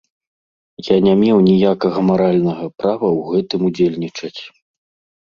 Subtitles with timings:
[0.87, 4.37] Я не меў ніякага маральнага права ў гэтым удзельнічаць.